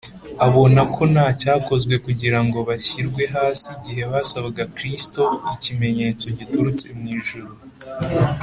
[0.47, 5.21] abona ko nta cyakozwe kugira ngo bashyirwe hasi igihe basabaga kristo
[5.53, 7.51] ikimenyetso giturutse mu ijuru